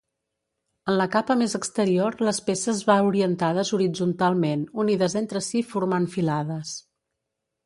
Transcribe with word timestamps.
En 0.93 0.95
la 1.01 1.05
capa 1.15 1.35
més 1.41 1.51
exterior 1.59 2.17
les 2.29 2.39
peces 2.49 2.81
va 2.87 2.95
orientades 3.09 3.71
horitzontalment, 3.79 4.65
unides 4.85 5.19
entre 5.25 5.45
si 5.51 5.63
formant 5.75 6.11
filades. 6.17 6.75